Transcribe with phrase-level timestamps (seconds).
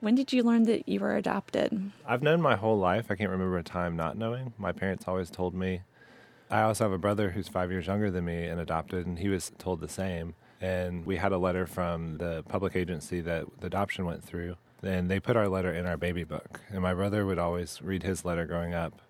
[0.00, 1.90] When did you learn that you were adopted?
[2.06, 3.06] I've known my whole life.
[3.10, 4.52] I can't remember a time not knowing.
[4.56, 5.82] My parents always told me.
[6.50, 9.28] I also have a brother who's five years younger than me and adopted, and he
[9.28, 10.34] was told the same.
[10.60, 15.10] And we had a letter from the public agency that the adoption went through, and
[15.10, 16.60] they put our letter in our baby book.
[16.68, 19.02] And my brother would always read his letter growing up,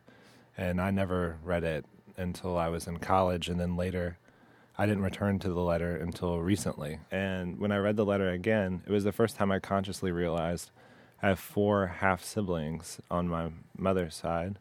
[0.56, 1.84] and I never read it
[2.16, 4.16] until I was in college, and then later
[4.80, 7.00] I didn't return to the letter until recently.
[7.10, 10.70] And when I read the letter again, it was the first time I consciously realized
[11.20, 14.56] I have four half siblings on my mother's side.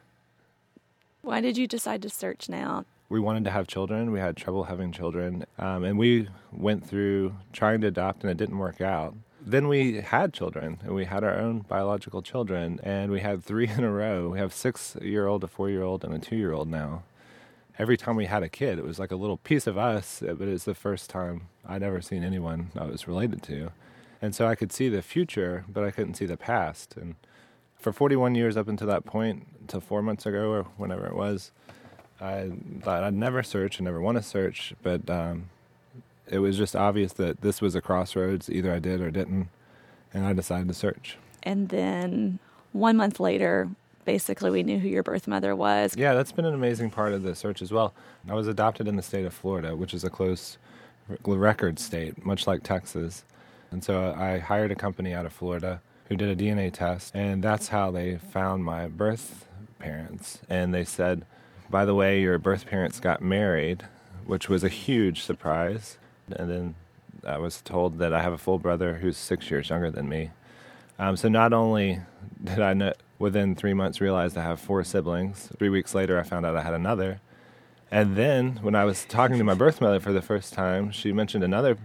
[1.21, 2.85] Why did you decide to search now?
[3.09, 4.11] We wanted to have children.
[4.11, 5.45] We had trouble having children.
[5.59, 9.13] Um, and we went through trying to adopt, and it didn't work out.
[9.39, 13.69] Then we had children, and we had our own biological children, and we had three
[13.77, 14.29] in a row.
[14.29, 17.03] We have six year old, a four year old, and a two year old now
[17.79, 20.47] every time we had a kid, it was like a little piece of us, but
[20.47, 23.71] it's the first time I'd ever seen anyone I was related to.
[24.21, 26.95] And so I could see the future, but I couldn't see the past.
[26.97, 27.15] And
[27.79, 31.51] for 41 years up until that point, until four months ago or whenever it was,
[32.19, 35.49] I thought I'd never search and never want to search, but um,
[36.27, 38.49] it was just obvious that this was a crossroads.
[38.49, 39.49] Either I did or didn't,
[40.13, 41.17] and I decided to search.
[41.43, 42.39] And then
[42.71, 43.69] one month later,
[44.07, 45.93] basically we knew who your birth mother was.
[45.97, 47.93] Yeah, that's been an amazing part of the search as well.
[48.29, 50.57] I was adopted in the state of Florida, which is a close
[51.25, 53.25] record state, much like Texas.
[53.69, 57.43] And so I hired a company out of Florida who did a DNA test, and
[57.43, 59.45] that's how they found my birth
[59.77, 60.39] parents.
[60.49, 61.25] And they said,
[61.69, 63.83] by the way, your birth parents got married,
[64.25, 65.97] which was a huge surprise.
[66.31, 66.75] And then
[67.25, 70.31] I was told that I have a full brother who's six years younger than me.
[70.97, 71.99] Um, so not only
[72.41, 75.49] did I know, within three months realized I have four siblings.
[75.57, 77.21] Three weeks later, I found out I had another.
[77.89, 81.11] And then when I was talking to my birth mother for the first time, she
[81.11, 81.77] mentioned another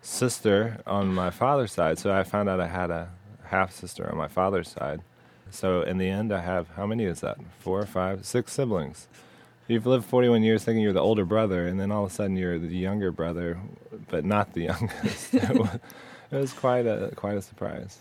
[0.00, 1.98] sister on my father's side.
[1.98, 3.10] So I found out I had a
[3.44, 5.02] half sister on my father's side.
[5.50, 7.38] So in the end, I have how many is that?
[7.58, 9.08] Four, five, six siblings.
[9.66, 12.36] You've lived 41 years thinking you're the older brother, and then all of a sudden
[12.36, 13.58] you're the younger brother,
[14.08, 15.34] but not the youngest.
[15.34, 15.68] it
[16.30, 17.98] was quite a quite a surprise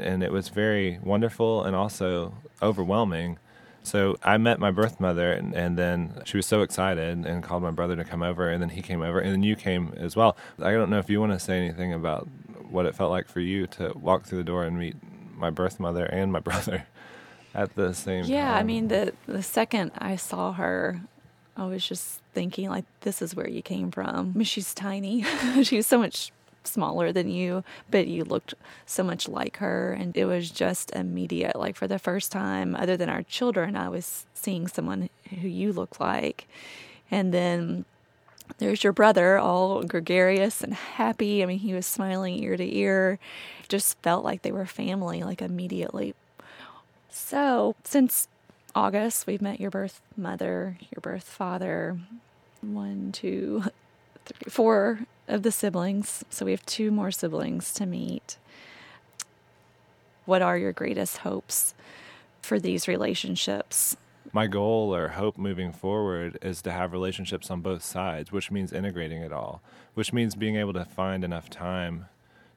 [0.00, 3.38] and it was very wonderful and also overwhelming.
[3.82, 7.62] So I met my birth mother, and, and, then she was so excited and called
[7.62, 10.14] my brother to come over, and then he came over, and then you came as
[10.14, 10.36] well.
[10.60, 12.28] I don't know if you want to say anything about
[12.68, 14.96] what it felt like for you to walk through the door and meet
[15.34, 16.86] my birth mother and my brother
[17.54, 18.56] at the same yeah, time.
[18.58, 21.00] I mean, the the second I saw her,
[21.56, 24.32] I was just thinking like, this is where you came from.
[24.34, 25.22] I mean, she's tiny.
[25.62, 26.32] she's so much
[26.64, 28.54] smaller than you, but you looked
[28.86, 29.92] so much like her.
[29.92, 31.56] And it was just immediate.
[31.56, 35.08] Like for the first time, other than our children, I was seeing someone
[35.40, 36.46] who you look like.
[37.10, 37.84] And then
[38.58, 41.42] there's your brother, all gregarious and happy.
[41.42, 43.18] I mean, he was smiling ear to ear.
[43.68, 46.14] Just felt like they were family, like immediately.
[47.08, 48.28] So, since
[48.74, 51.98] August, we've met your birth mother, your birth father,
[52.60, 53.64] one, two,
[54.32, 56.24] three, four of the siblings.
[56.30, 58.38] So we have two more siblings to meet.
[60.26, 61.74] What are your greatest hopes
[62.42, 63.96] for these relationships?
[64.32, 68.72] My goal or hope moving forward is to have relationships on both sides, which means
[68.72, 69.60] integrating it all,
[69.94, 72.06] which means being able to find enough time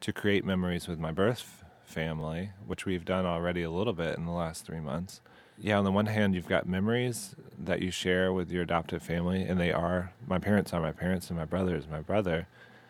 [0.02, 4.26] to create memories with my birth family, which we've done already a little bit in
[4.26, 5.22] the last three months
[5.60, 9.44] yeah, on the one hand, you've got memories that you share with your adoptive family,
[9.44, 12.48] and they are my parents are my parents, and my brother is my brother.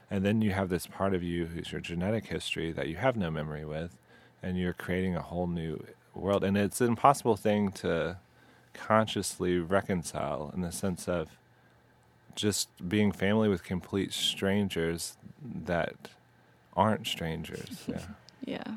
[0.09, 3.15] And then you have this part of you who's your genetic history that you have
[3.15, 3.97] no memory with,
[4.41, 6.43] and you're creating a whole new world.
[6.43, 8.17] And it's an impossible thing to
[8.73, 11.29] consciously reconcile in the sense of
[12.35, 16.09] just being family with complete strangers that
[16.75, 17.83] aren't strangers.
[17.87, 18.01] Yeah.
[18.45, 18.73] yeah.